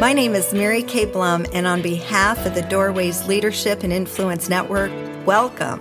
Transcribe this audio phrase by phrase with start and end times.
[0.00, 4.48] My name is Mary Kay Blum, and on behalf of the Doorways Leadership and Influence
[4.48, 4.90] Network,
[5.26, 5.78] welcome.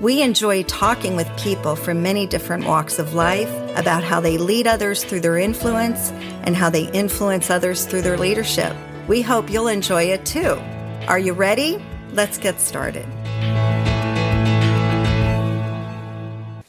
[0.00, 4.68] We enjoy talking with people from many different walks of life about how they lead
[4.68, 6.12] others through their influence
[6.44, 8.72] and how they influence others through their leadership.
[9.08, 10.62] We hope you'll enjoy it too.
[11.08, 11.84] Are you ready?
[12.12, 13.04] Let's get started.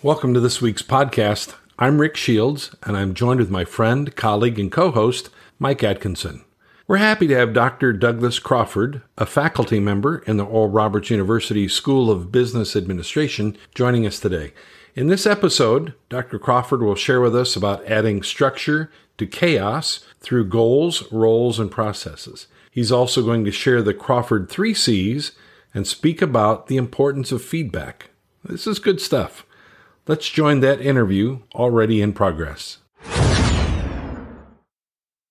[0.01, 1.53] Welcome to this week's podcast.
[1.77, 5.29] I'm Rick Shields, and I'm joined with my friend, colleague, and co host,
[5.59, 6.43] Mike Atkinson.
[6.89, 7.91] We're happy to have Dr.
[7.91, 14.07] Douglas Crawford, a faculty member in the Oral Roberts University School of Business Administration, joining
[14.07, 14.53] us today.
[14.95, 16.39] In this episode, Dr.
[16.39, 22.47] Crawford will share with us about adding structure to chaos through goals, roles, and processes.
[22.71, 25.33] He's also going to share the Crawford 3 C's
[25.73, 28.11] and speak about the importance of feedback.
[28.45, 29.45] This is good stuff.
[30.07, 32.77] Let's join that interview already in progress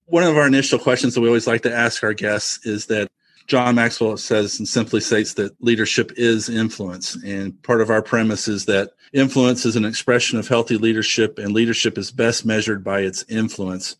[0.06, 3.08] one of our initial questions that we always like to ask our guests is that
[3.46, 7.16] John Maxwell says and simply states that leadership is influence.
[7.24, 11.52] And part of our premise is that influence is an expression of healthy leadership, and
[11.52, 13.96] leadership is best measured by its influence.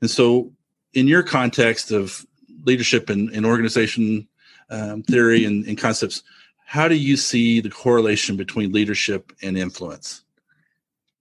[0.00, 0.52] And so,
[0.94, 2.26] in your context of
[2.64, 4.26] leadership and, and organization
[4.70, 6.22] um, theory and, and concepts,
[6.64, 10.24] how do you see the correlation between leadership and influence?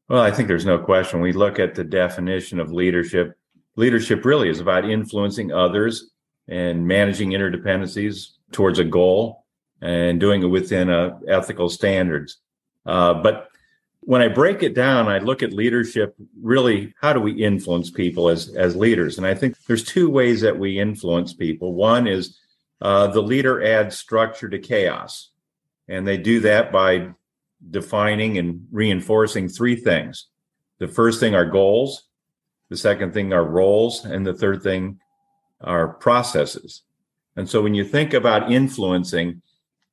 [0.07, 1.19] Well, I think there's no question.
[1.19, 3.37] We look at the definition of leadership
[3.77, 6.11] leadership really is about influencing others
[6.49, 9.45] and managing interdependencies towards a goal
[9.81, 12.37] and doing it within uh, ethical standards.
[12.85, 13.49] Uh, but
[14.01, 18.29] when I break it down, I look at leadership really how do we influence people
[18.29, 19.17] as, as leaders?
[19.17, 21.73] And I think there's two ways that we influence people.
[21.73, 22.39] One is
[22.81, 25.31] uh, the leader adds structure to chaos,
[25.87, 27.09] and they do that by
[27.69, 30.27] defining and reinforcing three things.
[30.79, 32.06] The first thing are goals,
[32.69, 34.05] the second thing are roles.
[34.05, 34.99] And the third thing
[35.61, 36.83] are processes.
[37.35, 39.41] And so when you think about influencing,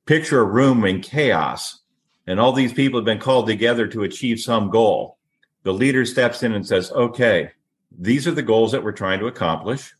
[0.06, 1.80] picture a room in chaos
[2.27, 5.18] and all these people have been called together to achieve some goal.
[5.63, 7.51] The leader steps in and says, okay,
[7.96, 9.95] these are the goals that we're trying to accomplish.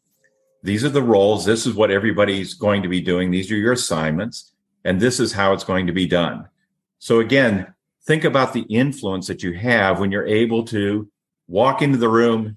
[0.63, 1.45] These are the roles.
[1.45, 3.31] This is what everybody's going to be doing.
[3.31, 4.53] These are your assignments.
[4.85, 6.49] And this is how it's going to be done.
[6.99, 7.73] So again,
[8.05, 11.09] think about the influence that you have when you're able to
[11.49, 12.57] walk into the room,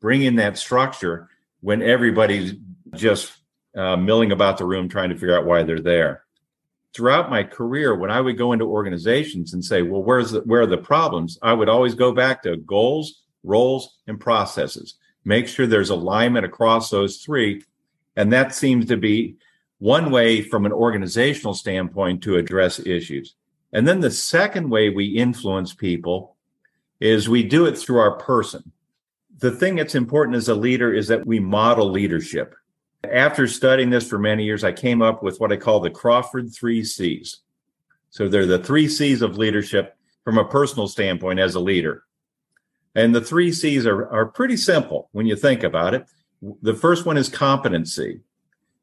[0.00, 1.28] bring in that structure
[1.60, 2.54] when everybody's
[2.94, 3.32] just
[3.76, 6.24] uh, milling about the room trying to figure out why they're there.
[6.94, 10.62] Throughout my career, when I would go into organizations and say, "Well, where's the, where
[10.62, 14.96] are the problems?" I would always go back to goals, roles, and processes.
[15.24, 17.62] Make sure there's alignment across those three,
[18.16, 19.36] and that seems to be
[19.78, 23.36] one way from an organizational standpoint to address issues.
[23.72, 26.36] And then the second way we influence people
[26.98, 28.72] is we do it through our person
[29.40, 32.54] the thing that's important as a leader is that we model leadership.
[33.10, 36.52] After studying this for many years, I came up with what I call the Crawford
[36.52, 37.40] three C's.
[38.10, 42.04] So they're the three C's of leadership from a personal standpoint as a leader.
[42.94, 46.06] And the three C's are, are pretty simple when you think about it.
[46.62, 48.20] The first one is competency.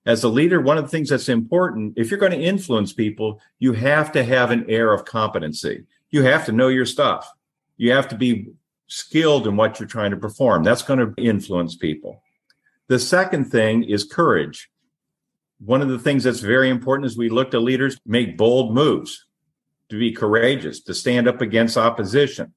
[0.05, 3.41] As a leader, one of the things that's important, if you're going to influence people,
[3.59, 5.83] you have to have an air of competency.
[6.09, 7.29] You have to know your stuff.
[7.75, 8.47] You have to be
[8.87, 10.63] skilled in what you're trying to perform.
[10.63, 12.21] That's going to influence people.
[12.87, 14.69] The second thing is courage.
[15.59, 19.25] One of the things that's very important is we look to leaders make bold moves,
[19.89, 22.53] to be courageous, to stand up against opposition.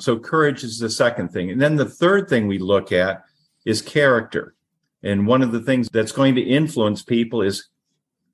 [0.00, 1.50] So courage is the second thing.
[1.50, 3.22] And then the third thing we look at
[3.64, 4.54] is character.
[5.02, 7.68] And one of the things that's going to influence people is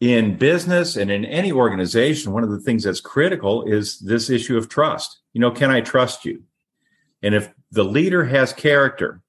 [0.01, 4.57] in business and in any organization, one of the things that's critical is this issue
[4.57, 5.21] of trust.
[5.33, 6.43] You know, can I trust you?
[7.23, 9.21] And if the leader has character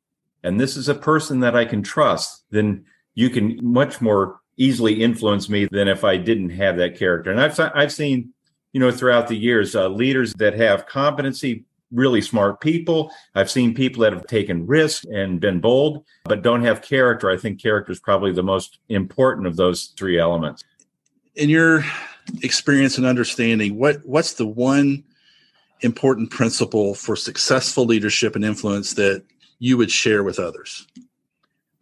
[0.43, 5.01] and this is a person that I can trust, then you can much more easily
[5.03, 7.31] influence me than if I didn't have that character.
[7.31, 8.33] And I've, I've seen,
[8.73, 13.11] you know, throughout the years, uh, leaders that have competency, really smart people.
[13.35, 17.29] I've seen people that have taken risks and been bold, but don't have character.
[17.29, 20.63] I think character is probably the most important of those three elements.
[21.35, 21.85] In your
[22.41, 25.03] experience and understanding, what what's the one
[25.81, 29.23] important principle for successful leadership and influence that
[29.59, 30.87] you would share with others?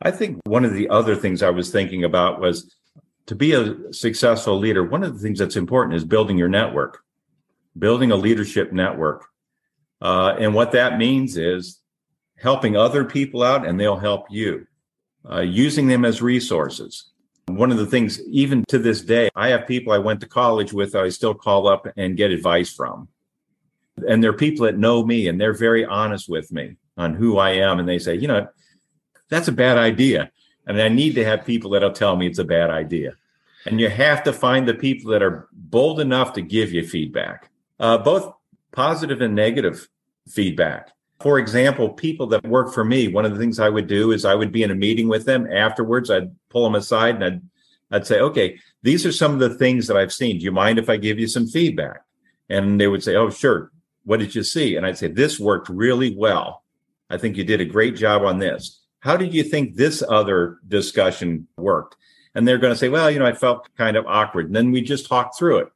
[0.02, 2.76] I think one of the other things I was thinking about was
[3.28, 7.04] to be a successful leader, one of the things that's important is building your network,
[7.78, 9.26] building a leadership network.
[10.02, 11.80] Uh, and what that means is
[12.38, 14.68] helping other people out and they'll help you,
[15.30, 17.12] uh, using them as resources.
[17.48, 20.74] One of the things, even to this day, I have people I went to college
[20.74, 23.08] with, I still call up and get advice from.
[24.08, 27.52] And they're people that know me and they're very honest with me on who I
[27.52, 27.80] am.
[27.80, 28.48] And they say, you know,
[29.30, 30.32] that's a bad idea.
[30.68, 33.14] And I need to have people that'll tell me it's a bad idea.
[33.66, 37.50] And you have to find the people that are bold enough to give you feedback,
[37.80, 38.34] uh, both
[38.72, 39.88] positive and negative
[40.28, 40.92] feedback.
[41.22, 44.26] For example, people that work for me, one of the things I would do is
[44.26, 46.12] I would be in a meeting with them afterwards.
[46.12, 47.42] I'd pull them aside and I'd,
[47.92, 50.38] I'd say, okay, these are some of the things that I've seen.
[50.38, 52.02] Do you mind if I give you some feedback?
[52.50, 53.72] And they would say, oh, sure.
[54.06, 54.76] What did you see?
[54.76, 56.64] And I'd say, this worked really well.
[57.10, 58.82] I think you did a great job on this.
[59.00, 61.96] How did you think this other discussion worked?
[62.34, 64.48] And they're going to say, well, you know, I felt kind of awkward.
[64.48, 65.68] And then we just talk through it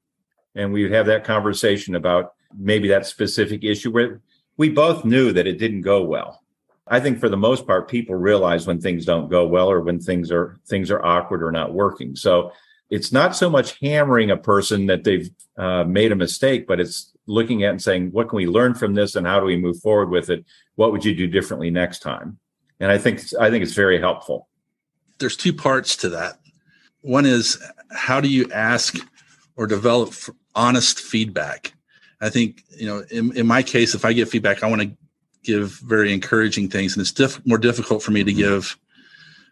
[0.56, 4.22] and we have that conversation about maybe that specific issue where
[4.58, 6.42] we both knew that it didn't go well.
[6.88, 10.00] I think for the most part, people realize when things don't go well or when
[10.00, 12.16] things are things are awkward or not working.
[12.16, 12.52] So
[12.90, 17.12] it's not so much hammering a person that they've uh, made a mistake, but it's
[17.28, 19.80] looking at and saying, what can we learn from this and how do we move
[19.80, 20.44] forward with it?
[20.76, 22.40] What would you do differently next time?
[22.80, 24.48] And I think I think it's very helpful.
[25.20, 26.40] There's two parts to that.
[27.02, 28.96] One is how do you ask
[29.56, 30.14] or develop
[30.56, 31.74] honest feedback?
[32.22, 34.92] I think you know, in, in my case, if I get feedback, I want to
[35.44, 38.78] give very encouraging things, and it's diff- more difficult for me to give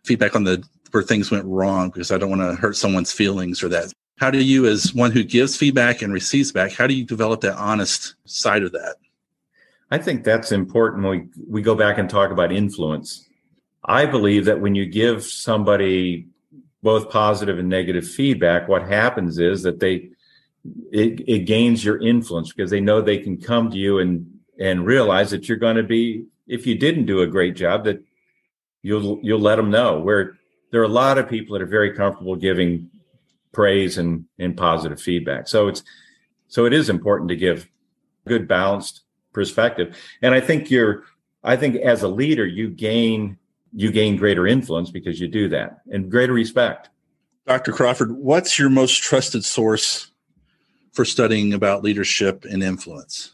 [0.04, 3.64] feedback on the where things went wrong because I don't want to hurt someone's feelings
[3.64, 3.92] or that.
[4.18, 7.42] How do you, as one who gives feedback and receives back, how do you develop
[7.42, 8.96] that honest side of that?
[9.92, 11.08] I think that's important.
[11.08, 13.28] We we go back and talk about influence.
[13.86, 16.28] I believe that when you give somebody
[16.84, 20.10] both positive and negative feedback, what happens is that they
[20.92, 24.26] it, it gains your influence because they know they can come to you and
[24.60, 28.04] and realize that you're going to be if you didn't do a great job that
[28.82, 30.38] you'll you'll let them know where
[30.72, 32.90] there are a lot of people that are very comfortable giving
[33.52, 35.84] praise and and positive feedback so it's
[36.48, 37.68] so it is important to give
[38.28, 39.02] good balanced
[39.34, 41.04] perspective and i think you're
[41.44, 43.38] i think as a leader you gain
[43.74, 46.90] you gain greater influence because you do that and greater respect
[47.46, 50.12] dr crawford what's your most trusted source
[50.98, 53.34] for studying about leadership and influence?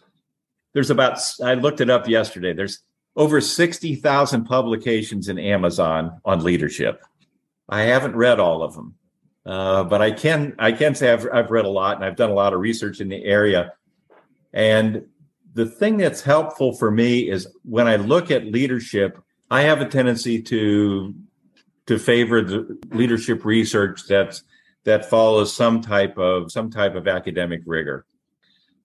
[0.73, 2.51] There's about, I looked it up yesterday.
[2.51, 2.79] There's
[3.15, 7.01] over 60,000 publications in Amazon on leadership.
[7.69, 8.95] I haven't read all of them,
[9.45, 12.29] uh, but I can I can say I've, I've read a lot and I've done
[12.29, 13.73] a lot of research in the area.
[14.53, 15.05] And
[15.53, 19.19] the thing that's helpful for me is when I look at leadership,
[19.49, 21.13] I have a tendency to
[21.85, 24.43] to favor the leadership research that's
[24.85, 28.05] that follows some type of some type of academic rigor.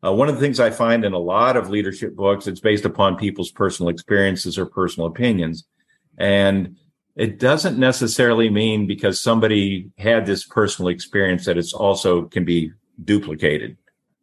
[0.05, 2.85] Uh, one of the things I find in a lot of leadership books, it's based
[2.85, 5.65] upon people's personal experiences or personal opinions,
[6.19, 6.77] and
[7.19, 12.71] it doesn't necessarily mean because somebody had this personal experience that it's also can be
[13.05, 13.77] duplicated.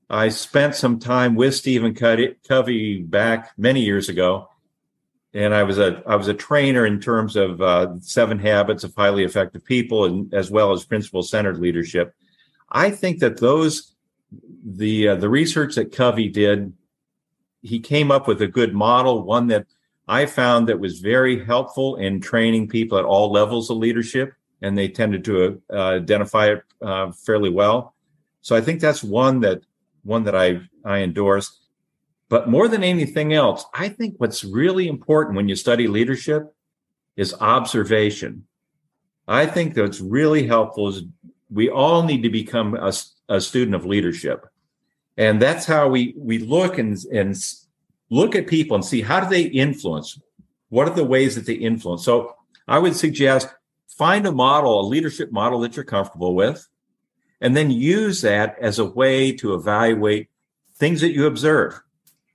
[0.10, 4.48] I spent some time with Stephen Covey back many years ago,
[5.34, 8.96] and I was a I was a trainer in terms of uh, seven habits of
[8.96, 12.14] highly effective people, and as well as principle centered leadership.
[12.72, 13.94] I think that those
[14.64, 16.72] the uh, the research that Covey did,
[17.62, 19.66] he came up with a good model, one that
[20.08, 24.78] I found that was very helpful in training people at all levels of leadership, and
[24.78, 27.96] they tended to uh, identify it uh, fairly well.
[28.42, 29.62] So I think that's one that
[30.04, 31.60] one that I I endorse.
[32.30, 36.54] But more than anything else, I think what's really important when you study leadership
[37.16, 38.46] is observation.
[39.28, 41.04] I think that's really helpful is
[41.50, 42.94] we all need to become a,
[43.30, 44.46] a student of leadership.
[45.18, 47.36] And that's how we we look and, and
[48.10, 50.20] look at people and see how do they influence?
[50.70, 52.04] What are the ways that they influence?
[52.04, 52.36] So
[52.68, 53.50] I would suggest
[53.88, 56.68] find a model, a leadership model that you're comfortable with,
[57.42, 60.30] and then use that as a way to evaluate
[60.76, 61.80] things that you observe.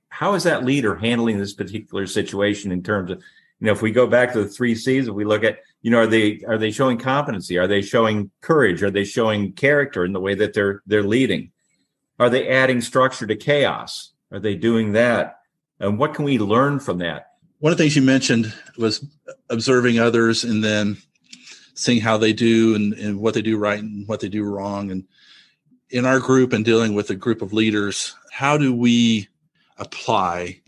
[0.09, 3.17] How is that leader handling this particular situation in terms of
[3.59, 5.91] you know if we go back to the three c's if we look at you
[5.91, 7.57] know are they are they showing competency?
[7.57, 8.83] Are they showing courage?
[8.83, 11.51] Are they showing character in the way that they're they're leading?
[12.19, 14.11] Are they adding structure to chaos?
[14.31, 15.40] Are they doing that
[15.81, 17.27] and what can we learn from that
[17.59, 19.05] one of the things you mentioned was
[19.49, 20.97] observing others and then
[21.73, 24.89] seeing how they do and, and what they do right and what they do wrong
[24.91, 25.03] and
[25.89, 29.27] in our group and dealing with a group of leaders how do we
[29.77, 30.61] apply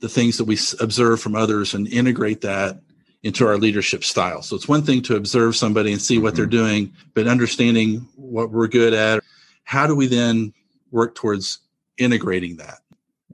[0.00, 2.80] the things that we observe from others and integrate that
[3.22, 4.42] into our leadership style.
[4.42, 6.36] So it's one thing to observe somebody and see what mm-hmm.
[6.36, 9.22] they're doing, but understanding what we're good at,
[9.64, 10.52] how do we then
[10.90, 11.58] work towards
[11.98, 12.78] integrating that?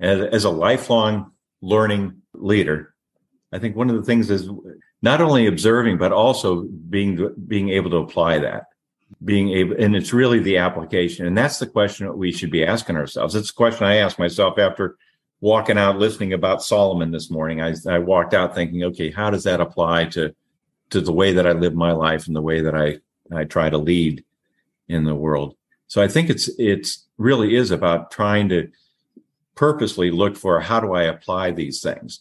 [0.01, 2.95] As, as a lifelong learning leader,
[3.53, 4.49] I think one of the things is
[5.03, 8.65] not only observing, but also being being able to apply that.
[9.25, 11.27] Being able, and it's really the application.
[11.27, 13.35] And that's the question that we should be asking ourselves.
[13.35, 14.97] It's a question I ask myself after
[15.45, 19.45] walking out listening about Solomon this morning, I, I walked out thinking, okay, how does
[19.45, 20.35] that apply to
[20.89, 22.99] to the way that I live my life and the way that I
[23.31, 24.25] I try to lead
[24.89, 25.55] in the world.
[25.87, 28.71] So I think it's it's really is about trying to
[29.54, 32.20] purposely look for how do I apply these things.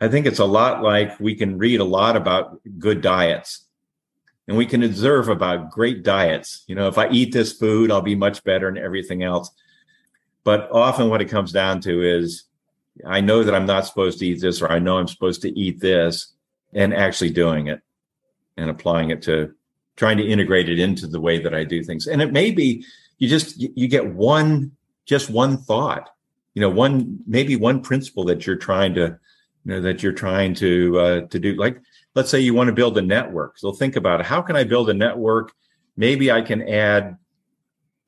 [0.00, 3.66] I think it's a lot like we can read a lot about good diets
[4.48, 6.64] and we can observe about great diets.
[6.66, 9.50] You know, if I eat this food, I'll be much better and everything else.
[10.44, 12.44] But often what it comes down to is
[13.06, 15.58] I know that I'm not supposed to eat this, or I know I'm supposed to
[15.58, 16.32] eat this,
[16.72, 17.80] and actually doing it
[18.56, 19.54] and applying it to
[19.96, 22.06] trying to integrate it into the way that I do things.
[22.06, 22.84] And it may be
[23.18, 24.72] you just you get one
[25.04, 26.10] just one thought,
[26.54, 29.18] you know, one maybe one principle that you're trying to
[29.64, 31.54] you know that you're trying to uh, to do.
[31.54, 31.80] Like
[32.14, 33.58] let's say you want to build a network.
[33.58, 34.26] So think about it.
[34.26, 35.52] How can I build a network?
[35.96, 37.16] Maybe I can add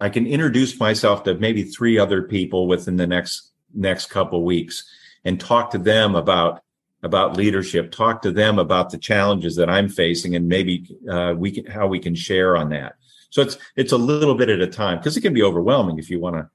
[0.01, 4.85] I can introduce myself to maybe three other people within the next next couple weeks
[5.25, 6.63] and talk to them about
[7.03, 11.51] about leadership talk to them about the challenges that i'm facing and maybe uh, we
[11.51, 12.95] can how we can share on that
[13.31, 16.09] so it's it's a little bit at a time because it can be overwhelming if
[16.09, 16.49] you want to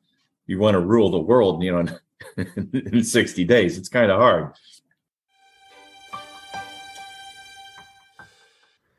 [0.49, 1.79] you want to rule the world you know
[2.37, 4.53] in, in 60 days it's kind of hard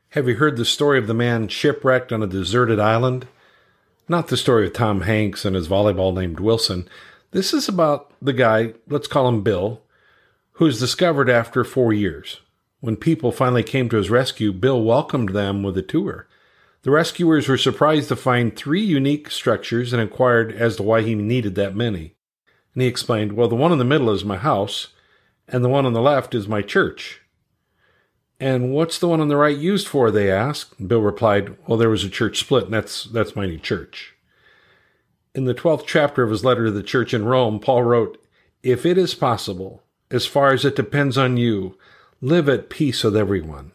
[0.09, 3.27] have you heard the story of the man shipwrecked on a deserted island
[4.07, 6.87] not the story of tom hanks and his volleyball named wilson
[7.31, 9.81] this is about the guy, let's call him Bill,
[10.53, 12.41] who's discovered after four years.
[12.81, 16.27] When people finally came to his rescue, Bill welcomed them with a tour.
[16.83, 21.13] The rescuers were surprised to find three unique structures and inquired as to why he
[21.13, 22.15] needed that many.
[22.73, 24.87] And he explained, Well, the one in the middle is my house,
[25.47, 27.21] and the one on the left is my church.
[28.39, 30.09] And what's the one on the right used for?
[30.09, 30.87] they asked.
[30.87, 34.15] Bill replied, Well, there was a church split, and that's, that's my new church.
[35.35, 38.17] In the 12th chapter of his letter to the church in Rome, Paul wrote,
[38.63, 41.77] If it is possible, as far as it depends on you,
[42.21, 43.71] live at peace with everyone.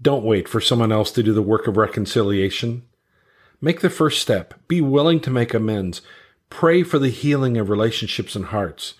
[0.00, 2.84] Don't wait for someone else to do the work of reconciliation.
[3.60, 4.54] Make the first step.
[4.68, 6.02] Be willing to make amends.
[6.50, 8.94] Pray for the healing of relationships and hearts.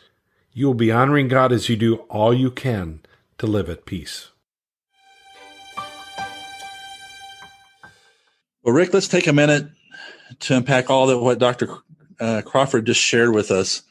[0.52, 3.00] You will be honoring God as you do all you can
[3.38, 4.31] to live at peace.
[8.62, 9.69] Well, Rick, let's take a minute
[10.40, 11.76] to unpack all that what Dr.
[12.19, 13.83] Uh, Crawford just shared with us,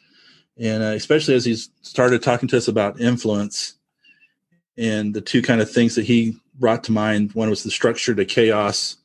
[0.59, 3.75] and uh, especially as he started talking to us about influence
[4.77, 7.33] and the two kind of things that he brought to mind.
[7.33, 8.97] One was the structure to chaos,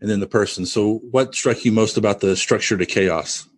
[0.00, 0.66] and then the person.
[0.66, 3.48] So, what struck you most about the structure to chaos?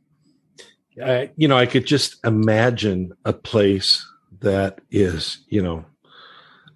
[1.02, 4.06] Uh, you know, I could just imagine a place
[4.40, 5.84] that is, you know,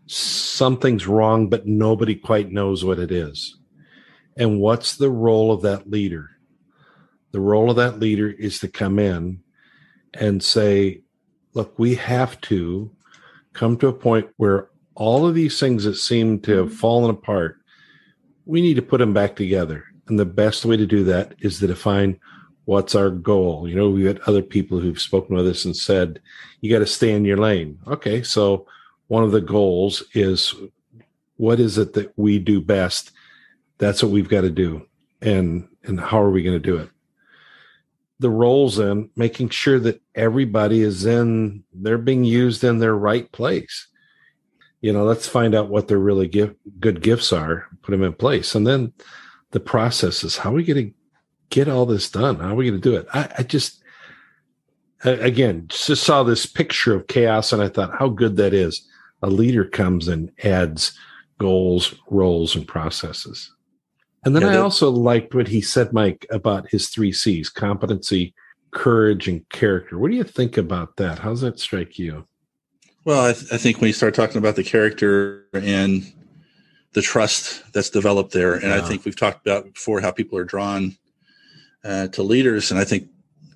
[0.07, 3.57] something's wrong, but nobody quite knows what it is.
[4.37, 6.31] And what's the role of that leader?
[7.33, 9.41] The role of that leader is to come in
[10.15, 11.03] and say,
[11.55, 12.91] look, we have to
[13.53, 16.75] come to a point where all of these things that seem to have mm-hmm.
[16.75, 17.57] fallen apart,
[18.45, 19.85] we need to put them back together.
[20.09, 22.19] And the best way to do that is to define
[22.64, 23.69] what's our goal.
[23.69, 26.21] You know, we've had other people who've spoken with us and said,
[26.61, 27.78] you got to stay in your lane.
[27.87, 28.67] Okay, so
[29.07, 30.55] one of the goals is
[31.38, 33.12] what is it that we do best
[33.78, 34.87] that's what we've got to do
[35.23, 36.90] and and how are we going to do it
[38.21, 43.31] the roles in making sure that everybody is in they're being used in their right
[43.33, 43.88] place
[44.80, 48.12] you know let's find out what their really give, good gifts are put them in
[48.12, 48.92] place and then
[49.50, 50.94] the process is how are we going to
[51.50, 53.82] get all this done how are we going to do it I, I just
[55.04, 58.87] again just saw this picture of chaos and i thought how good that is
[59.23, 60.99] a leader comes and adds
[61.38, 63.52] goals roles and processes
[64.25, 68.35] and then yeah, I also liked what he said, Mike, about his three C's competency,
[68.73, 69.99] courage, and character.
[69.99, 71.20] What do you think about that?
[71.20, 72.26] How does that strike you?
[73.09, 76.12] Well, I, th- I think when you start talking about the character and
[76.93, 78.77] the trust that's developed there, and yeah.
[78.77, 80.95] I think we've talked about before how people are drawn
[81.83, 83.09] uh, to leaders, and I think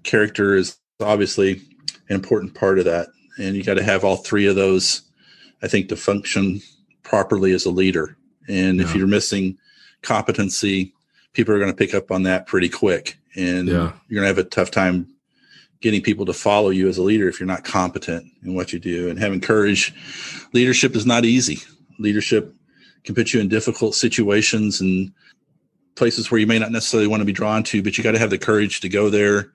[0.05, 1.61] character is obviously
[2.09, 3.09] an important part of that.
[3.37, 5.03] And you got to have all three of those,
[5.63, 6.63] I think, to function
[7.03, 8.17] properly as a leader.
[8.49, 8.85] And yeah.
[8.85, 9.59] if you're missing
[10.01, 10.95] competency,
[11.35, 13.19] people are going to pick up on that pretty quick.
[13.37, 13.93] And yeah.
[14.09, 15.09] you're going to have a tough time
[15.83, 18.79] getting people to follow you as a leader if you're not competent in what you
[18.79, 19.11] do.
[19.11, 19.93] And having courage,
[20.53, 21.59] leadership is not easy.
[21.99, 22.55] Leadership
[23.05, 25.13] can put you in difficult situations and
[25.97, 28.19] places where you may not necessarily want to be drawn to, but you got to
[28.19, 29.53] have the courage to go there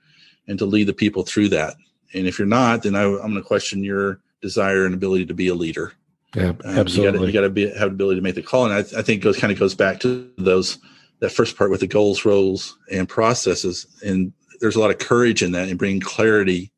[0.47, 1.75] and to lead the people through that.
[2.13, 5.33] And if you're not, then I, am going to question your desire and ability to
[5.33, 5.93] be a leader.
[6.35, 7.19] Yeah, absolutely.
[7.19, 9.01] Um, you got to be have the ability to make the call, and I, I
[9.01, 10.77] think goes kind of goes back to those
[11.19, 13.87] that first part with the goals, roles, and processes.
[14.05, 16.71] And there's a lot of courage in that and bringing clarity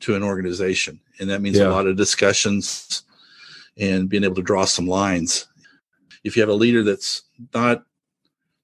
[0.00, 1.68] to an organization, and that means yeah.
[1.68, 3.02] a lot of discussions
[3.78, 5.46] and being able to draw some lines.
[6.24, 7.22] if you have a leader that's
[7.54, 7.84] not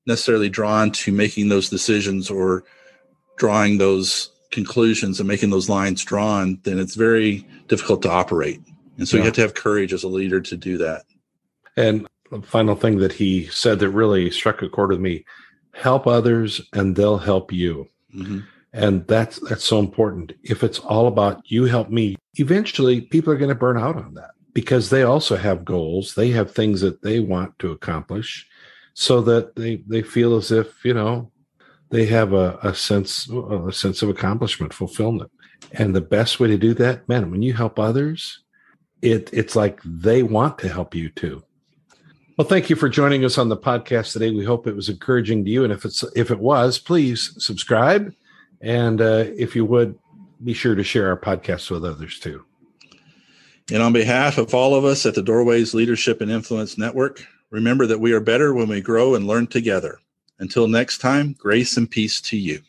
[0.07, 2.65] necessarily drawn to making those decisions or
[3.37, 8.61] drawing those conclusions and making those lines drawn, then it's very difficult to operate.
[8.99, 9.23] And so yeah.
[9.23, 11.05] you have to have courage as a leader to do that.
[11.77, 15.25] And the final thing that he said that really struck a chord with me
[15.73, 17.89] help others and they'll help you.
[18.15, 18.41] Mm-hmm.
[18.73, 20.33] And that's that's so important.
[20.43, 24.15] If it's all about you help me, eventually people are going to burn out on
[24.15, 26.15] that because they also have goals.
[26.15, 28.47] They have things that they want to accomplish
[28.95, 31.31] so that they they feel as if, you know,
[31.91, 35.31] they have a, a sense a sense of accomplishment, fulfillment.
[35.73, 38.43] And the best way to do that, man, when you help others,
[39.03, 41.43] it it's like they want to help you too.
[42.39, 44.31] Well, thank you for joining us on the podcast today.
[44.31, 48.15] We hope it was encouraging to you, and if it's if it was, please subscribe,
[48.63, 49.99] and uh, if you would,
[50.43, 52.45] be sure to share our podcast with others too.
[53.71, 57.87] And on behalf of all of us at the Doorways Leadership and Influence Network, remember
[57.87, 60.01] that we are better when we grow and learn together.
[60.39, 62.63] Until next time, grace and peace to you.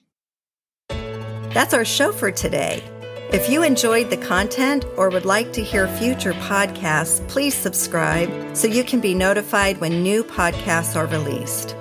[0.90, 2.84] That's our show for today.
[3.32, 8.68] If you enjoyed the content or would like to hear future podcasts, please subscribe so
[8.68, 11.76] you can be notified when new podcasts are released.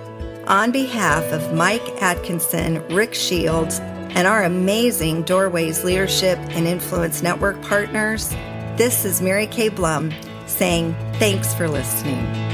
[0.46, 3.80] On behalf of Mike Atkinson, Rick Shields,
[4.14, 8.30] and our amazing Doorways Leadership and Influence Network partners,
[8.76, 10.12] this is Mary Kay Blum
[10.46, 12.51] saying thanks for listening.